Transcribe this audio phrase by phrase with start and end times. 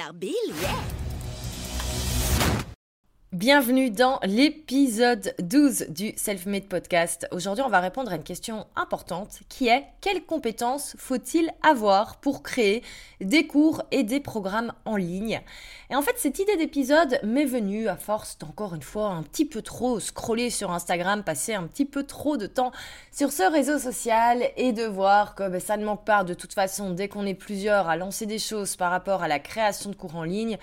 [0.00, 0.99] dollar bill yet.
[3.32, 7.28] Bienvenue dans l'épisode 12 du Self-Made Podcast.
[7.30, 12.42] Aujourd'hui, on va répondre à une question importante qui est quelles compétences faut-il avoir pour
[12.42, 12.82] créer
[13.20, 15.42] des cours et des programmes en ligne?
[15.90, 19.44] Et en fait, cette idée d'épisode m'est venue à force d'encore une fois un petit
[19.44, 22.72] peu trop scroller sur Instagram, passer un petit peu trop de temps
[23.12, 26.52] sur ce réseau social et de voir que ben, ça ne manque pas de toute
[26.52, 29.94] façon dès qu'on est plusieurs à lancer des choses par rapport à la création de
[29.94, 30.58] cours en ligne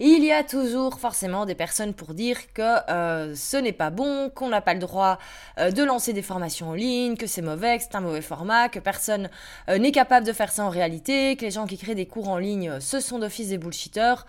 [0.00, 4.30] il y a toujours forcément des personnes pour dire que euh, ce n'est pas bon,
[4.30, 5.18] qu'on n'a pas le droit
[5.58, 8.68] euh, de lancer des formations en ligne, que c'est mauvais, que c'est un mauvais format,
[8.68, 9.28] que personne
[9.68, 12.28] euh, n'est capable de faire ça en réalité, que les gens qui créent des cours
[12.28, 14.24] en ligne, ce sont d'office des bullshitters.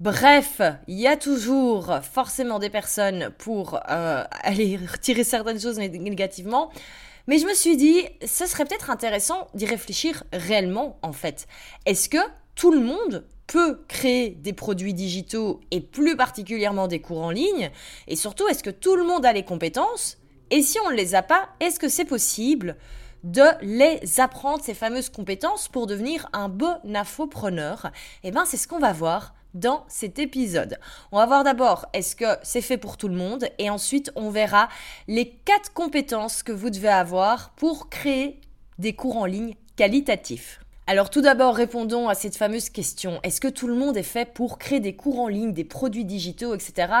[0.00, 6.70] Bref, il y a toujours forcément des personnes pour aller retirer certaines choses négativement.
[7.28, 11.46] Mais je me suis dit, ce serait peut-être intéressant d'y réfléchir réellement, en fait.
[11.86, 12.18] Est-ce que
[12.54, 17.70] tout le monde peut créer des produits digitaux et plus particulièrement des cours en ligne
[18.08, 20.18] Et surtout, est-ce que tout le monde a les compétences?
[20.50, 22.76] Et si on ne les a pas, est-ce que c'est possible
[23.24, 27.90] de les apprendre, ces fameuses compétences, pour devenir un bon infopreneur?
[28.22, 30.78] Eh bien, c'est ce qu'on va voir dans cet épisode.
[31.12, 33.48] On va voir d'abord est-ce que c'est fait pour tout le monde?
[33.58, 34.68] Et ensuite on verra
[35.08, 38.40] les quatre compétences que vous devez avoir pour créer
[38.78, 40.60] des cours en ligne qualitatifs.
[40.88, 43.18] Alors tout d'abord, répondons à cette fameuse question.
[43.24, 46.04] Est-ce que tout le monde est fait pour créer des cours en ligne, des produits
[46.04, 46.92] digitaux, etc.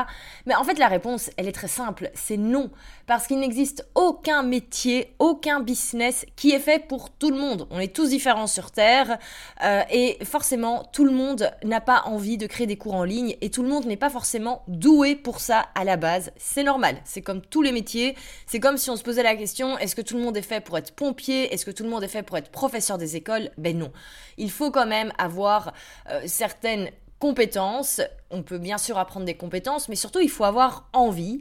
[0.44, 2.10] Mais en fait, la réponse, elle est très simple.
[2.12, 2.72] C'est non.
[3.06, 7.68] Parce qu'il n'existe aucun métier, aucun business qui est fait pour tout le monde.
[7.70, 9.18] On est tous différents sur Terre.
[9.62, 13.36] Euh, et forcément, tout le monde n'a pas envie de créer des cours en ligne.
[13.40, 16.32] Et tout le monde n'est pas forcément doué pour ça à la base.
[16.36, 16.96] C'est normal.
[17.04, 18.16] C'est comme tous les métiers.
[18.48, 20.60] C'est comme si on se posait la question, est-ce que tout le monde est fait
[20.60, 21.54] pour être pompier?
[21.54, 23.50] Est-ce que tout le monde est fait pour être professeur des écoles?
[23.58, 23.92] Ben non.
[24.36, 25.72] Il faut quand même avoir
[26.10, 28.00] euh, certaines compétences.
[28.30, 31.40] On peut bien sûr apprendre des compétences, mais surtout il faut avoir envie.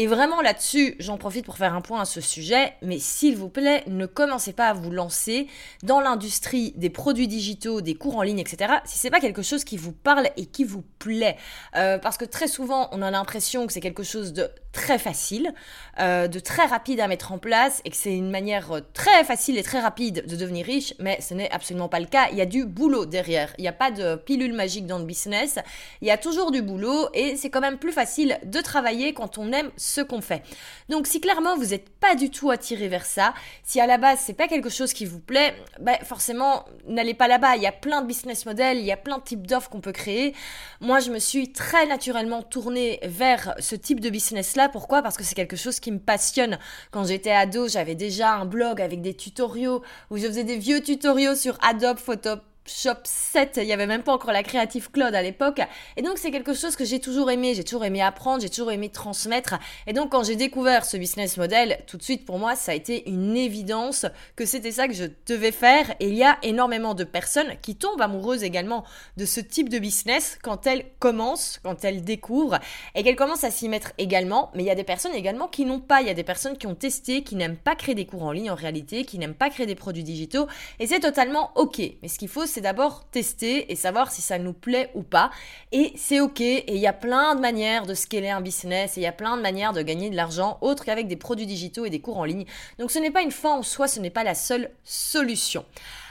[0.00, 3.48] Et vraiment là-dessus, j'en profite pour faire un point à ce sujet, mais s'il vous
[3.48, 5.48] plaît, ne commencez pas à vous lancer
[5.82, 8.74] dans l'industrie des produits digitaux, des cours en ligne, etc.
[8.84, 11.36] Si c'est pas quelque chose qui vous parle et qui vous plaît,
[11.74, 15.52] euh, parce que très souvent, on a l'impression que c'est quelque chose de très facile,
[15.98, 19.24] euh, de très rapide à mettre en place et que c'est une manière euh, très
[19.24, 22.28] facile et très rapide de devenir riche, mais ce n'est absolument pas le cas.
[22.30, 23.52] Il y a du boulot derrière.
[23.58, 25.58] Il n'y a pas de pilule magique dans le business.
[26.02, 29.38] Il y a toujours du boulot et c'est quand même plus facile de travailler quand
[29.38, 29.70] on aime
[30.00, 30.42] qu'on fait.
[30.88, 33.34] Donc si clairement vous n'êtes pas du tout attiré vers ça,
[33.64, 37.28] si à la base c'est pas quelque chose qui vous plaît, ben forcément n'allez pas
[37.28, 37.56] là-bas.
[37.56, 39.80] Il y a plein de business models, il y a plein de types d'offres qu'on
[39.80, 40.34] peut créer.
[40.80, 44.68] Moi je me suis très naturellement tournée vers ce type de business là.
[44.68, 45.02] Pourquoi?
[45.02, 46.58] Parce que c'est quelque chose qui me passionne.
[46.90, 50.80] Quand j'étais ado, j'avais déjà un blog avec des tutoriaux où je faisais des vieux
[50.80, 55.14] tutoriaux sur Adobe Photoshop Shop 7, il n'y avait même pas encore la Creative Cloud
[55.14, 55.60] à l'époque.
[55.96, 58.70] Et donc c'est quelque chose que j'ai toujours aimé, j'ai toujours aimé apprendre, j'ai toujours
[58.70, 59.58] aimé transmettre.
[59.86, 62.74] Et donc quand j'ai découvert ce business model, tout de suite pour moi ça a
[62.74, 64.04] été une évidence
[64.36, 65.94] que c'était ça que je devais faire.
[65.98, 68.84] Et il y a énormément de personnes qui tombent amoureuses également
[69.16, 72.58] de ce type de business quand elles commencent, quand elles découvrent
[72.94, 74.50] et qu'elles commencent à s'y mettre également.
[74.54, 76.58] Mais il y a des personnes également qui n'ont pas, il y a des personnes
[76.58, 79.34] qui ont testé, qui n'aiment pas créer des cours en ligne en réalité, qui n'aiment
[79.34, 80.46] pas créer des produits digitaux.
[80.80, 81.80] Et c'est totalement ok.
[82.02, 85.04] Mais ce qu'il faut c'est c'est d'abord tester et savoir si ça nous plaît ou
[85.04, 85.30] pas.
[85.70, 86.40] Et c'est ok.
[86.40, 89.12] Et il y a plein de manières de scaler un business et il y a
[89.12, 92.18] plein de manières de gagner de l'argent autre qu'avec des produits digitaux et des cours
[92.18, 92.46] en ligne.
[92.80, 95.64] Donc ce n'est pas une fin en soi, ce n'est pas la seule solution.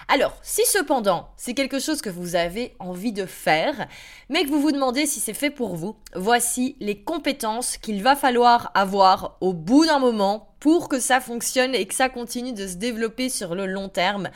[0.07, 3.89] Alors, si cependant c'est quelque chose que vous avez envie de faire,
[4.29, 8.15] mais que vous vous demandez si c'est fait pour vous, voici les compétences qu'il va
[8.15, 12.67] falloir avoir au bout d'un moment pour que ça fonctionne et que ça continue de
[12.67, 14.29] se développer sur le long terme.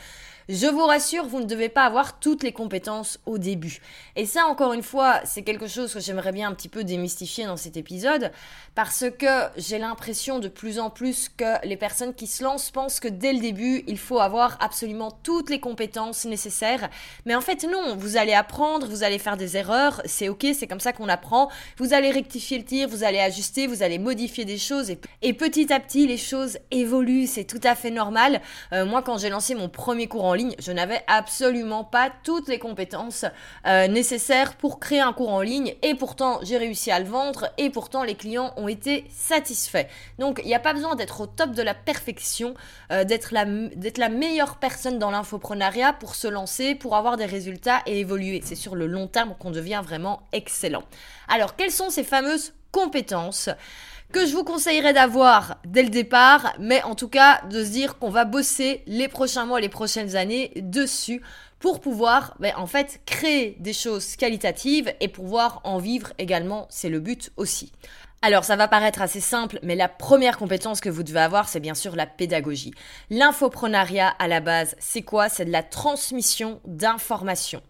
[0.48, 3.78] Je vous rassure, vous ne devez pas avoir toutes les compétences au début.
[4.16, 7.46] Et ça, encore une fois, c'est quelque chose que j'aimerais bien un petit peu démystifier
[7.46, 8.32] dans cet épisode,
[8.74, 12.98] parce que j'ai l'impression de plus en plus que les personnes qui se lancent pensent
[12.98, 16.88] que dès le début, il faut avoir absolument toutes les compétences nécessaires.
[17.24, 20.66] Mais en fait, non, vous allez apprendre, vous allez faire des erreurs, c'est ok, c'est
[20.66, 21.50] comme ça qu'on apprend.
[21.76, 24.92] Vous allez rectifier le tir, vous allez ajuster, vous allez modifier des choses,
[25.22, 28.40] et, petit à petit, les choses évoluent, c'est tout à fait normal.
[28.72, 32.58] Euh, moi, quand j'ai lancé mon premier cours en je n'avais absolument pas toutes les
[32.58, 33.24] compétences
[33.66, 37.48] euh, nécessaires pour créer un cours en ligne et pourtant j'ai réussi à le vendre
[37.58, 39.86] et pourtant les clients ont été satisfaits.
[40.18, 42.54] Donc il n'y a pas besoin d'être au top de la perfection,
[42.90, 48.00] euh, d'être la meilleure personne dans l'infoprenariat pour se lancer, pour avoir des résultats et
[48.00, 48.40] évoluer.
[48.44, 50.82] C'est sur le long terme qu'on devient vraiment excellent.
[51.28, 53.48] Alors quelles sont ces fameuses compétences?
[54.12, 57.98] Que je vous conseillerais d'avoir dès le départ, mais en tout cas de se dire
[57.98, 61.22] qu'on va bosser les prochains mois, les prochaines années dessus
[61.58, 66.90] pour pouvoir ben, en fait créer des choses qualitatives et pouvoir en vivre également, c'est
[66.90, 67.72] le but aussi.
[68.20, 71.58] Alors ça va paraître assez simple, mais la première compétence que vous devez avoir, c'est
[71.58, 72.74] bien sûr la pédagogie.
[73.10, 75.28] L'infoprenariat à la base, c'est quoi?
[75.28, 77.62] C'est de la transmission d'informations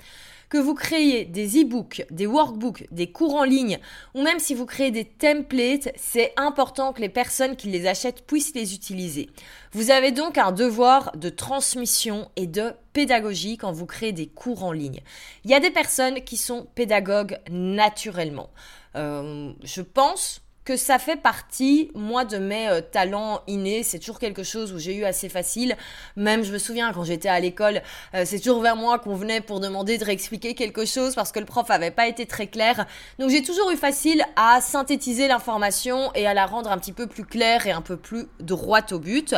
[0.53, 3.79] que vous créez des e-books, des workbooks, des cours en ligne,
[4.15, 8.27] ou même si vous créez des templates, c'est important que les personnes qui les achètent
[8.27, 9.31] puissent les utiliser.
[9.73, 14.63] Vous avez donc un devoir de transmission et de pédagogie quand vous créez des cours
[14.63, 15.01] en ligne.
[15.47, 18.51] Il y a des personnes qui sont pédagogues naturellement.
[18.95, 23.83] Euh, je pense que ça fait partie, moi, de mes euh, talents innés.
[23.83, 25.77] C'est toujours quelque chose où j'ai eu assez facile.
[26.17, 27.83] Même, je me souviens, quand j'étais à l'école,
[28.15, 31.41] euh, c'est toujours vers moi qu'on venait pour demander de réexpliquer quelque chose parce que
[31.41, 32.87] le prof avait pas été très clair.
[33.19, 37.07] Donc, j'ai toujours eu facile à synthétiser l'information et à la rendre un petit peu
[37.07, 39.35] plus claire et un peu plus droite au but.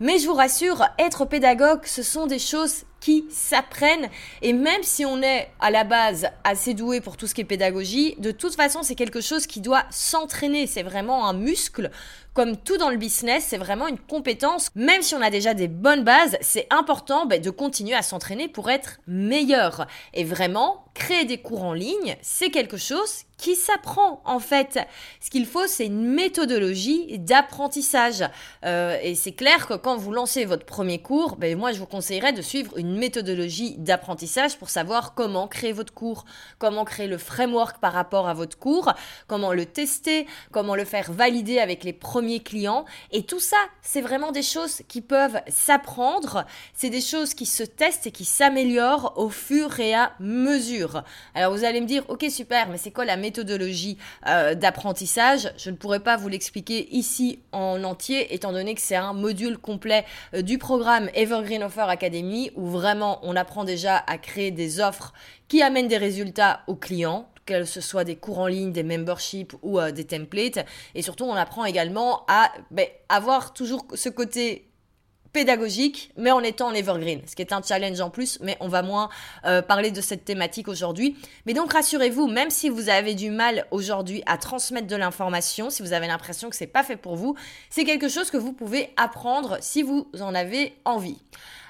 [0.00, 4.08] Mais je vous rassure, être pédagogue, ce sont des choses qui s'apprennent.
[4.40, 7.44] Et même si on est à la base assez doué pour tout ce qui est
[7.44, 10.66] pédagogie, de toute façon, c'est quelque chose qui doit s'entraîner.
[10.66, 11.90] C'est vraiment un muscle
[12.34, 14.70] comme tout dans le business, c'est vraiment une compétence.
[14.74, 18.48] Même si on a déjà des bonnes bases, c'est important ben, de continuer à s'entraîner
[18.48, 19.86] pour être meilleur.
[20.14, 24.78] Et vraiment, créer des cours en ligne, c'est quelque chose qui s'apprend en fait.
[25.20, 28.24] Ce qu'il faut, c'est une méthodologie d'apprentissage.
[28.64, 31.86] Euh, et c'est clair que quand vous lancez votre premier cours, ben, moi je vous
[31.86, 36.24] conseillerais de suivre une méthodologie d'apprentissage pour savoir comment créer votre cours,
[36.58, 38.92] comment créer le framework par rapport à votre cours,
[39.26, 42.84] comment le tester, comment le faire valider avec les premiers clients.
[43.10, 46.44] Et tout ça, c'est vraiment des choses qui peuvent s'apprendre.
[46.74, 51.02] C'est des choses qui se testent et qui s'améliorent au fur et à mesure.
[51.34, 55.52] Alors vous allez me dire, ok super, mais c'est quoi la méthodologie euh, d'apprentissage?
[55.56, 59.58] Je ne pourrais pas vous l'expliquer ici en entier, étant donné que c'est un module
[59.58, 60.04] complet
[60.34, 65.12] euh, du programme Evergreen Offer Academy, où vraiment on apprend déjà à créer des offres
[65.48, 69.54] qui amènent des résultats aux clients que ce soit des cours en ligne, des memberships
[69.62, 70.64] ou euh, des templates.
[70.94, 74.68] Et surtout, on apprend également à ben, avoir toujours ce côté
[75.32, 78.68] pédagogique, mais en étant en evergreen, ce qui est un challenge en plus, mais on
[78.68, 79.08] va moins
[79.46, 81.16] euh, parler de cette thématique aujourd'hui.
[81.46, 85.82] Mais donc rassurez-vous, même si vous avez du mal aujourd'hui à transmettre de l'information, si
[85.82, 87.34] vous avez l'impression que c'est pas fait pour vous,
[87.70, 91.18] c'est quelque chose que vous pouvez apprendre si vous en avez envie.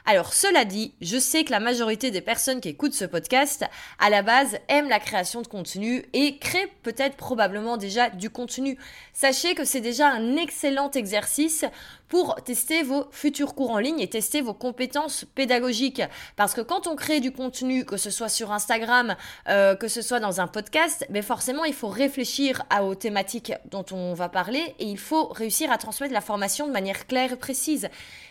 [0.05, 3.65] Alors cela dit, je sais que la majorité des personnes qui écoutent ce podcast,
[4.01, 8.77] à la base, aiment la création de contenu et créent peut-être probablement déjà du contenu.
[9.13, 11.65] Sachez que c'est déjà un excellent exercice
[12.09, 16.03] pour tester vos futurs cours en ligne et tester vos compétences pédagogiques.
[16.35, 19.15] Parce que quand on crée du contenu, que ce soit sur Instagram,
[19.49, 23.53] euh, que ce soit dans un podcast, mais forcément il faut réfléchir à, aux thématiques
[23.71, 27.33] dont on va parler et il faut réussir à transmettre la formation de manière claire
[27.33, 27.89] et précise.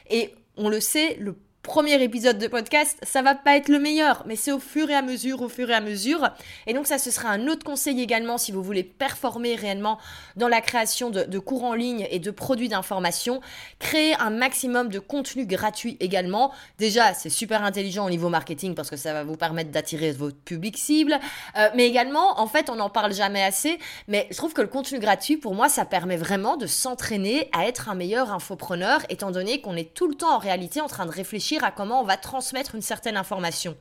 [0.10, 4.24] Et on le sait, le premier épisode de podcast, ça va pas être le meilleur,
[4.25, 6.30] mais c'est au fur et à mesure, au fur et à mesure.
[6.65, 10.00] Et donc ça, ce sera un autre conseil également si vous voulez performer réellement
[10.36, 13.41] dans la création de, cours en ligne et de produits d'information.
[13.77, 16.51] Créer un maximum de contenu gratuit également.
[16.80, 20.38] Déjà, c'est super intelligent au niveau marketing parce que ça va vous permettre d'attirer votre
[20.38, 21.20] public cible.
[21.58, 23.77] Euh, mais également, en fait, on n'en parle jamais assez,
[24.08, 27.68] mais je trouve que le contenu gratuit, pour moi, ça permet vraiment de s'entraîner à
[27.68, 31.06] être un meilleur infopreneur, étant donné qu'on est tout le temps en réalité en train
[31.06, 33.75] de réfléchir à comment on va transmettre une certaine information.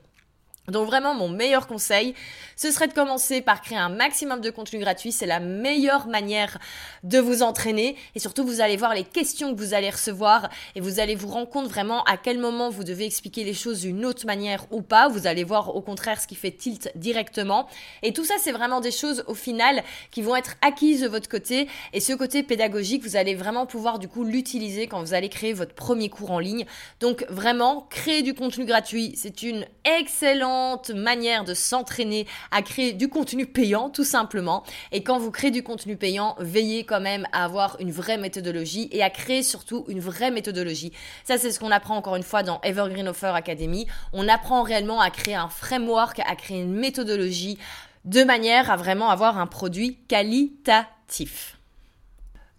[0.69, 2.14] Donc vraiment, mon meilleur conseil,
[2.57, 5.11] ce serait de commencer par créer un maximum de contenu gratuit.
[5.11, 6.59] C'est la meilleure manière
[7.02, 7.97] de vous entraîner.
[8.14, 11.29] Et surtout, vous allez voir les questions que vous allez recevoir et vous allez vous
[11.29, 14.83] rendre compte vraiment à quel moment vous devez expliquer les choses d'une autre manière ou
[14.83, 15.09] pas.
[15.09, 17.67] Vous allez voir au contraire ce qui fait tilt directement.
[18.02, 21.29] Et tout ça, c'est vraiment des choses au final qui vont être acquises de votre
[21.29, 21.69] côté.
[21.93, 25.52] Et ce côté pédagogique, vous allez vraiment pouvoir du coup l'utiliser quand vous allez créer
[25.52, 26.67] votre premier cours en ligne.
[27.00, 30.60] Donc vraiment, créer du contenu gratuit, c'est une excellente
[30.95, 34.62] manière de s'entraîner à créer du contenu payant, tout simplement.
[34.93, 38.88] Et quand vous créez du contenu payant, veillez quand même à avoir une vraie méthodologie
[38.93, 40.93] et à créer surtout une vraie méthodologie.
[41.25, 43.87] Ça, c'est ce qu'on apprend encore une fois dans Evergreen Offer Academy.
[44.12, 47.59] On apprend réellement à créer un framework, à créer une méthodologie
[48.05, 51.60] de manière à vraiment avoir un produit qualitatif.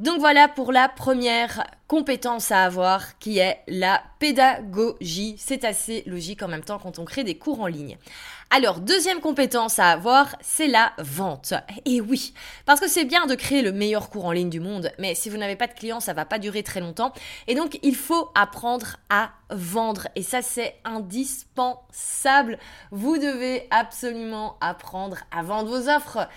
[0.01, 5.35] Donc voilà pour la première compétence à avoir qui est la pédagogie.
[5.37, 7.99] C'est assez logique en même temps quand on crée des cours en ligne.
[8.49, 11.53] Alors, deuxième compétence à avoir, c'est la vente.
[11.85, 12.33] Et oui,
[12.65, 15.29] parce que c'est bien de créer le meilleur cours en ligne du monde, mais si
[15.29, 17.13] vous n'avez pas de clients, ça va pas durer très longtemps.
[17.47, 20.07] Et donc, il faut apprendre à vendre.
[20.15, 22.57] Et ça, c'est indispensable.
[22.89, 26.27] Vous devez absolument apprendre à vendre vos offres.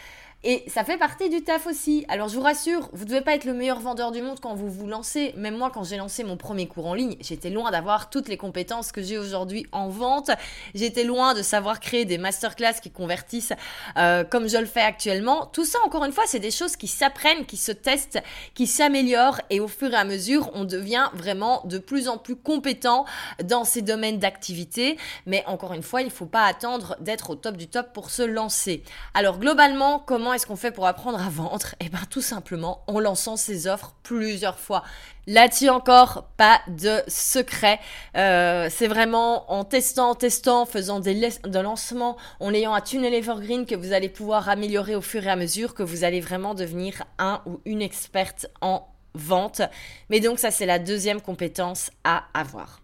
[0.47, 2.05] Et ça fait partie du taf aussi.
[2.09, 4.55] Alors je vous rassure, vous ne devez pas être le meilleur vendeur du monde quand
[4.55, 5.33] vous vous lancez.
[5.39, 8.37] Même moi, quand j'ai lancé mon premier cours en ligne, j'étais loin d'avoir toutes les
[8.37, 10.31] compétences que j'ai aujourd'hui en vente.
[10.75, 13.55] J'étais loin de savoir créer des masterclass qui convertissent
[13.97, 15.47] euh, comme je le fais actuellement.
[15.47, 18.23] Tout ça, encore une fois, c'est des choses qui s'apprennent, qui se testent,
[18.53, 22.37] qui s'améliorent et au fur et à mesure, on devient vraiment de plus en plus
[22.37, 23.07] compétent
[23.43, 24.99] dans ces domaines d'activité.
[25.25, 28.11] Mais encore une fois, il ne faut pas attendre d'être au top du top pour
[28.11, 28.83] se lancer.
[29.15, 31.75] Alors globalement, comment est-ce qu'on fait pour apprendre à vendre?
[31.81, 34.83] Eh bien tout simplement en lançant ses offres plusieurs fois.
[35.27, 37.81] Là-dessus encore, pas de secret.
[38.17, 43.15] Euh, c'est vraiment en testant, en testant, faisant des, de lancements, en ayant un tunnel
[43.15, 46.55] evergreen que vous allez pouvoir améliorer au fur et à mesure, que vous allez vraiment
[46.55, 49.63] devenir un ou une experte en vente.
[50.11, 52.84] Mais donc ça, c'est la deuxième compétence à avoir.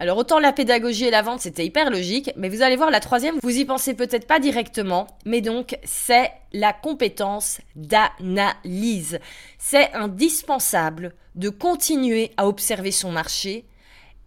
[0.00, 3.00] Alors autant la pédagogie et la vente, c'était hyper logique, mais vous allez voir la
[3.00, 9.18] troisième, vous y pensez peut-être pas directement, mais donc c'est la compétence d'analyse.
[9.58, 13.66] C'est indispensable de continuer à observer son marché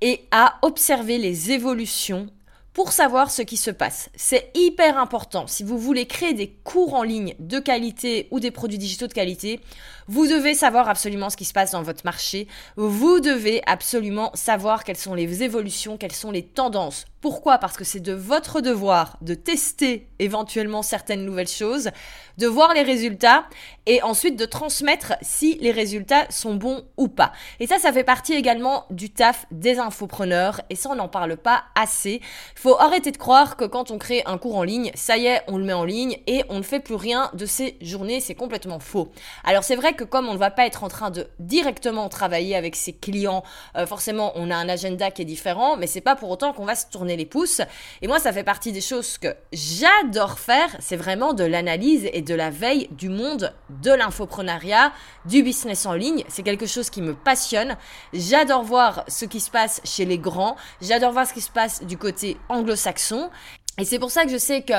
[0.02, 2.28] et à observer les évolutions
[2.74, 4.10] pour savoir ce qui se passe.
[4.16, 5.48] C'est hyper important.
[5.48, 9.14] Si vous voulez créer des cours en ligne de qualité ou des produits digitaux de
[9.14, 9.60] qualité,
[10.08, 12.48] vous devez savoir absolument ce qui se passe dans votre marché.
[12.76, 17.06] Vous devez absolument savoir quelles sont les évolutions, quelles sont les tendances.
[17.24, 17.58] Pourquoi?
[17.58, 21.90] Parce que c'est de votre devoir de tester éventuellement certaines nouvelles choses,
[22.38, 23.46] de voir les résultats
[23.86, 27.32] et ensuite de transmettre si les résultats sont bons ou pas.
[27.62, 31.38] Et ça, ça fait partie également du taf des infopreneurs et ça, on n'en parle
[31.38, 32.20] pas assez.
[32.58, 35.28] Il faut arrêter de croire que quand on crée un cours en ligne, ça y
[35.28, 38.20] est, on le met en ligne et on ne fait plus rien de ces journées.
[38.20, 39.14] C'est complètement faux.
[39.46, 42.56] Alors c'est vrai que comme on ne va pas être en train de directement travailler
[42.56, 43.44] avec ses clients,
[43.76, 46.66] euh, forcément on a un agenda qui est différent, mais c'est pas pour autant qu'on
[46.66, 47.62] va se tourner les pouces.
[48.02, 52.22] Et moi, ça fait partie des choses que j'adore faire, c'est vraiment de l'analyse et
[52.22, 54.92] de la veille du monde de l'infoprenariat,
[55.26, 56.24] du business en ligne.
[56.28, 57.78] C'est quelque chose qui me passionne.
[58.14, 60.56] J'adore voir ce qui se passe chez les grands.
[60.82, 63.30] J'adore voir ce qui se passe du côté anglo-saxon.
[63.80, 64.74] Et c'est pour ça que je sais que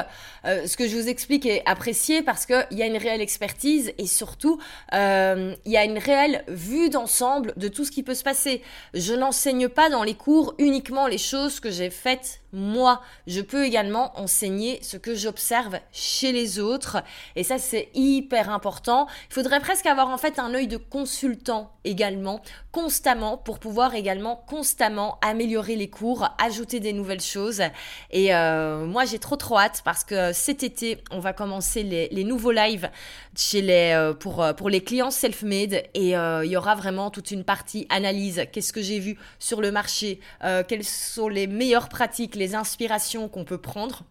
[0.44, 3.92] euh, ce que je vous explique est apprécié parce qu'il y a une réelle expertise
[3.98, 4.60] et surtout
[4.92, 8.62] euh, il y a une réelle vue d'ensemble de tout ce qui peut se passer.
[8.94, 13.02] Je n'enseigne pas dans les cours uniquement les choses que j'ai faites moi.
[13.26, 17.02] Je peux également enseigner ce que j'observe chez les autres
[17.36, 19.06] et ça c'est hyper important.
[19.30, 22.40] Il faudrait presque avoir en fait un œil de consultant également
[22.72, 27.62] constamment pour pouvoir également constamment améliorer les cours, ajouter des nouvelles choses
[28.10, 32.24] et euh, moi, j'ai trop trop hâte parce que cet été, on va commencer les,
[32.24, 32.90] nouveaux lives
[33.36, 37.30] chez les, euh, pour, euh, pour les clients self-made et il y aura vraiment toute
[37.30, 38.44] une partie analyse.
[38.52, 40.20] Qu'est-ce que j'ai vu sur le marché?
[40.68, 44.04] Quelles sont les meilleures pratiques, les inspirations qu'on peut prendre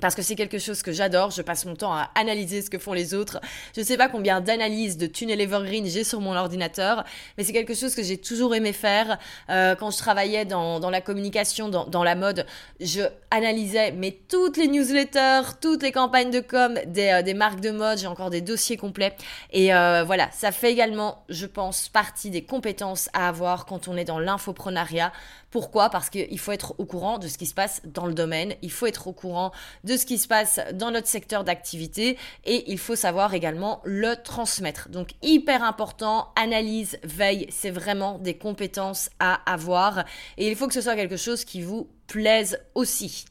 [0.00, 2.78] parce que c'est quelque chose que j'adore, je passe mon temps à analyser ce que
[2.78, 3.40] font les autres.
[3.74, 7.04] Je sais pas combien d'analyses de tunnel evergreen j'ai sur mon ordinateur,
[7.36, 9.18] mais c'est quelque chose que j'ai toujours aimé faire.
[9.48, 12.44] Euh, quand je travaillais dans, la communication, dans, la mode,
[12.78, 17.70] je analysais mais toutes les newsletters, toutes les campagnes de com des, euh, marques de
[17.70, 19.16] mode, j'ai encore des dossiers complets.
[19.52, 23.96] Et euh, voilà, ça fait également, je pense, partie des compétences à avoir quand on
[23.96, 25.10] est dans l'infoprenariat.
[25.56, 25.88] Pourquoi?
[25.88, 28.70] Parce qu'il faut être au courant de ce qui se passe dans le domaine, il
[28.70, 29.52] faut être au courant
[29.84, 34.16] de ce qui se passe dans notre secteur d'activité et il faut savoir également le
[34.16, 34.90] transmettre.
[34.90, 40.04] Donc hyper important, analyse, veille, c'est vraiment des compétences à avoir
[40.36, 43.24] et il faut que ce soit quelque chose qui vous plaise aussi.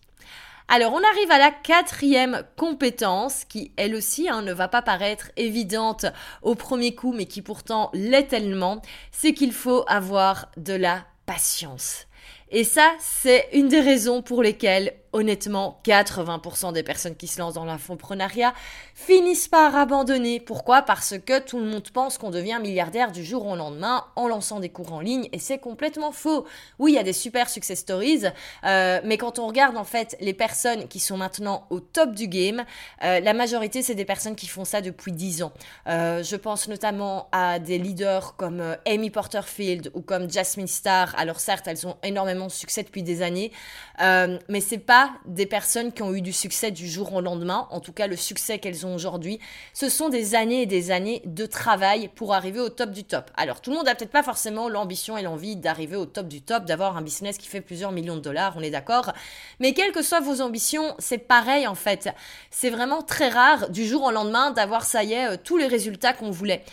[0.68, 5.30] Alors, on arrive à la quatrième compétence qui, elle aussi, hein, ne va pas paraître
[5.38, 6.08] évidente
[6.42, 12.08] au premier coup, mais qui pourtant l'est tellement, c'est qu'il faut avoir de la patience.
[12.52, 17.54] Et ça, c'est une des raisons pour lesquelles honnêtement, 80% des personnes qui se lancent
[17.54, 18.54] dans l'infoprenariat
[18.96, 20.42] finissent par abandonner.
[20.42, 20.82] Pourquoi?
[20.82, 24.60] Parce que tout le monde pense qu'on devient milliardaire du jour au lendemain en lançant
[24.60, 26.46] des cours en ligne et c'est complètement faux.
[26.80, 28.26] Oui, il y a des super success stories,
[28.66, 32.28] euh, mais quand on regarde en fait les personnes qui sont maintenant au top du
[32.28, 32.66] game,
[33.04, 35.54] euh, la majorité c'est des personnes qui font ça depuis 10 ans.
[35.88, 41.16] Euh, je pense notamment à des leaders comme Amy Porterfield ou comme Jasmine Star.
[41.18, 43.54] Alors certes, elles ont énormément de succès depuis des années,
[43.98, 47.80] mais c'est pas des personnes qui ont eu du succès du jour au lendemain, en
[47.80, 49.40] tout cas le succès qu'elles ont aujourd'hui.
[49.74, 53.32] Ce sont des années et des années de travail pour arriver au top du top.
[53.36, 56.42] Alors tout le monde n'a peut-être pas forcément l'ambition et l'envie d'arriver au top du
[56.42, 59.14] top, d'avoir un business qui fait plusieurs millions de dollars, on est d'accord.
[59.60, 62.10] Mais quelles que soient vos ambitions, c'est pareil en fait.
[62.52, 65.68] C'est vraiment très rare du jour au lendemain d'avoir ça y est euh, tous les
[65.68, 66.64] résultats qu'on voulait.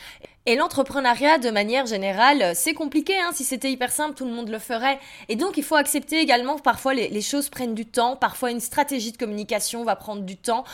[0.45, 3.15] Et l'entrepreneuriat, de manière générale, c'est compliqué.
[3.17, 3.31] Hein.
[3.33, 4.99] Si c'était hyper simple, tout le monde le ferait.
[5.29, 8.17] Et donc, il faut accepter également que parfois les, les, choses prennent du temps.
[8.17, 10.65] Parfois, une stratégie de communication va prendre du temps.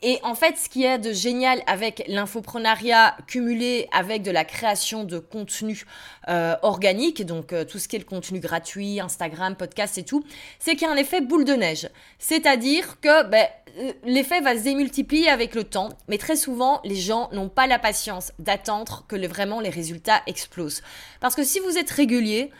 [0.00, 5.02] Et en fait, ce qui est de génial avec l'infoprenariat cumulé avec de la création
[5.02, 5.84] de contenu
[6.28, 10.22] euh, organique, donc euh, tout ce qui est le contenu gratuit, Instagram, podcast et tout,
[10.60, 11.88] c'est qu'il y a un effet boule de neige.
[12.20, 13.44] C'est-à-dire que ben,
[13.80, 17.66] euh, l'effet va se démultiplier avec le temps, mais très souvent, les gens n'ont pas
[17.66, 20.82] la patience d'attendre que vraiment les résultats explosent.
[21.18, 22.52] Parce que si vous êtes régulier,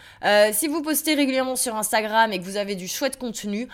[0.52, 3.68] si vous postez régulièrement sur Instagram et que vous avez du chouette contenu,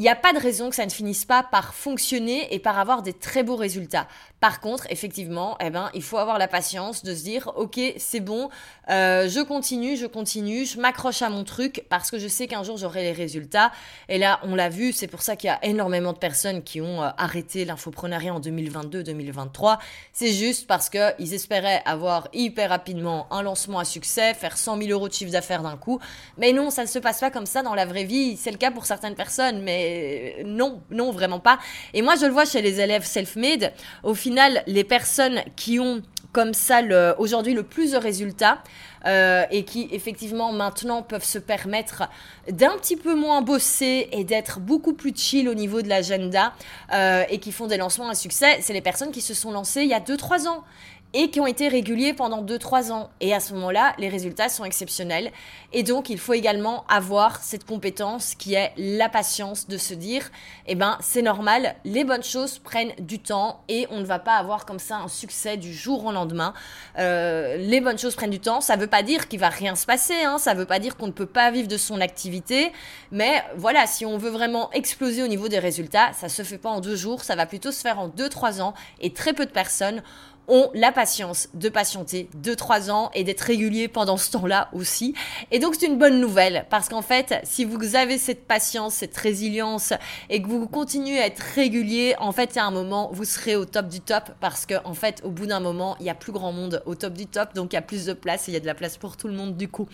[0.00, 2.78] il n'y a pas de raison que ça ne finisse pas par fonctionner et par
[2.78, 4.08] avoir des très beaux résultats.
[4.40, 8.20] Par contre, effectivement, eh ben, il faut avoir la patience de se dire, ok, c'est
[8.20, 8.48] bon,
[8.88, 12.62] euh, je continue, je continue, je m'accroche à mon truc parce que je sais qu'un
[12.62, 13.70] jour j'aurai les résultats.
[14.08, 16.80] Et là, on l'a vu, c'est pour ça qu'il y a énormément de personnes qui
[16.80, 19.78] ont euh, arrêté l'infoprenariat en 2022-2023.
[20.14, 24.90] C'est juste parce qu'ils espéraient avoir hyper rapidement un lancement à succès, faire 100 000
[24.90, 26.00] euros de chiffre d'affaires d'un coup.
[26.38, 28.38] Mais non, ça ne se passe pas comme ça dans la vraie vie.
[28.38, 31.58] C'est le cas pour certaines personnes, mais non, non, vraiment pas.
[31.92, 33.72] Et moi, je le vois chez les élèves self-made.
[34.02, 36.80] Au final, les personnes qui ont comme ça
[37.18, 38.62] aujourd'hui le plus de résultats
[39.06, 42.04] euh, et qui effectivement maintenant peuvent se permettre
[42.48, 46.52] d'un petit peu moins bosser et d'être beaucoup plus chill au niveau de l'agenda
[46.92, 49.82] euh, et qui font des lancements à succès, c'est les personnes qui se sont lancées
[49.82, 50.62] il y a 2-3 ans
[51.12, 53.10] et qui ont été réguliers pendant 2-3 ans.
[53.20, 55.32] Et à ce moment-là, les résultats sont exceptionnels.
[55.72, 60.30] Et donc, il faut également avoir cette compétence qui est la patience de se dire,
[60.66, 64.34] eh ben, c'est normal, les bonnes choses prennent du temps et on ne va pas
[64.34, 66.54] avoir comme ça un succès du jour au lendemain.
[66.98, 68.60] Euh, les bonnes choses prennent du temps.
[68.60, 70.38] Ça ne veut pas dire qu'il va rien se passer, hein.
[70.38, 72.72] ça ne veut pas dire qu'on ne peut pas vivre de son activité.
[73.10, 76.70] Mais voilà, si on veut vraiment exploser au niveau des résultats, ça se fait pas
[76.70, 79.50] en deux jours, ça va plutôt se faire en 2-3 ans et très peu de
[79.50, 80.02] personnes
[80.50, 85.14] ont la patience de patienter 2-3 ans et d'être réguliers pendant ce temps-là aussi.
[85.50, 89.16] Et donc c'est une bonne nouvelle parce qu'en fait, si vous avez cette patience, cette
[89.16, 89.94] résilience
[90.28, 93.64] et que vous continuez à être régulier, en fait, à un moment, vous serez au
[93.64, 96.32] top du top parce que en fait, au bout d'un moment, il y a plus
[96.32, 98.54] grand monde au top du top, donc il y a plus de place et il
[98.54, 99.88] y a de la place pour tout le monde du coup.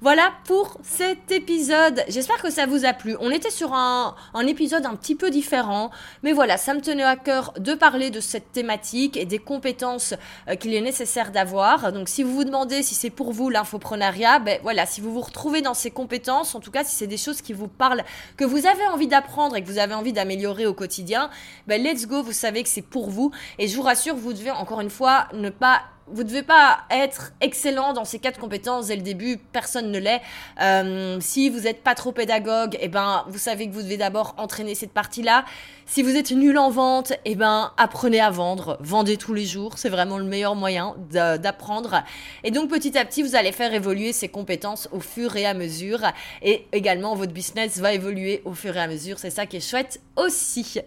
[0.00, 2.04] Voilà pour cet épisode.
[2.06, 3.16] J'espère que ça vous a plu.
[3.18, 4.14] On était sur un,
[4.46, 5.90] épisode un petit peu différent,
[6.22, 10.14] mais voilà, ça me tenait à cœur de parler de cette thématique et des compétences
[10.48, 11.92] euh, qu'il est nécessaire d'avoir.
[11.92, 15.20] Donc si vous vous demandez si c'est pour vous l'infoprenariat, ben voilà, si vous vous
[15.20, 18.04] retrouvez dans ces compétences, en tout cas si c'est des choses qui vous parlent,
[18.36, 21.28] que vous avez envie d'apprendre et que vous avez envie d'améliorer au quotidien,
[21.66, 23.32] ben let's go, vous savez que c'est pour vous.
[23.58, 27.32] Et je vous rassure, vous devez encore une fois ne pas vous devez pas être
[27.40, 30.20] excellent dans ces quatre compétences dès le début, personne ne l'est.
[30.60, 34.34] Euh, si vous n'êtes pas trop pédagogue, eh ben, vous savez que vous devez d'abord
[34.38, 35.44] entraîner cette partie-là.
[35.86, 39.78] Si vous êtes nul en vente, eh ben, apprenez à vendre, vendez tous les jours,
[39.78, 42.02] c'est vraiment le meilleur moyen d'apprendre.
[42.44, 45.54] Et donc petit à petit, vous allez faire évoluer ces compétences au fur et à
[45.54, 46.00] mesure.
[46.42, 49.18] Et également, votre business va évoluer au fur et à mesure.
[49.18, 50.78] C'est ça qui est chouette aussi.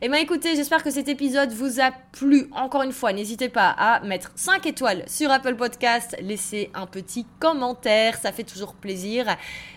[0.00, 2.48] Eh ben, écoutez, j'espère que cet épisode vous a plu.
[2.52, 7.26] Encore une fois, n'hésitez pas à mettre 5 étoiles sur Apple Podcast, laissez un petit
[7.38, 9.26] commentaire, ça fait toujours plaisir.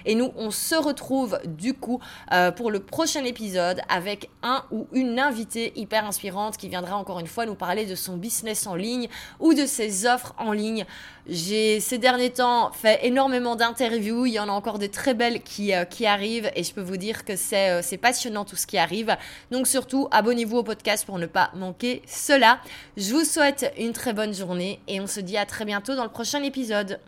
[0.06, 2.00] Et nous, on se retrouve du coup
[2.32, 7.20] euh, pour le prochain épisode avec un ou une invitée hyper inspirante qui viendra encore
[7.20, 9.08] une fois nous parler de son business en ligne
[9.40, 10.86] ou de ses offres en ligne.
[11.30, 15.42] J'ai ces derniers temps fait énormément d'interviews, il y en a encore des très belles
[15.42, 18.56] qui, euh, qui arrivent et je peux vous dire que c'est euh, c'est passionnant tout
[18.56, 19.18] ce qui arrive.
[19.52, 22.60] Donc surtout, abonnez-vous au podcast pour ne pas manquer cela.
[22.96, 26.06] Je vous souhaite une très bonne journée et on se dit à très bientôt dans
[26.06, 27.00] le prochain épisode.